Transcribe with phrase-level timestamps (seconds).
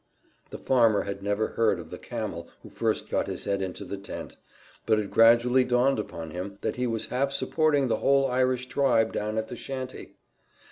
[0.49, 3.99] The farmer had never heard of the camel who first got his head into the
[3.99, 4.35] tent,
[4.87, 9.13] but it gradually dawned upon him that he was half supporting the whole Irish tribe
[9.13, 10.15] down at the shanty.